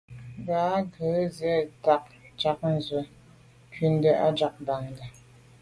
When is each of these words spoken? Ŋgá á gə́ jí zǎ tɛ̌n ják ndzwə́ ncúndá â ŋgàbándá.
Ŋgá 0.39 0.57
á 0.75 0.77
gə́ 0.93 1.09
jí 1.15 1.25
zǎ 1.37 1.53
tɛ̌n 1.83 2.03
ják 2.39 2.59
ndzwə́ 2.73 3.03
ncúndá 3.69 4.11
â 4.25 4.27
ŋgàbándá. 4.33 5.05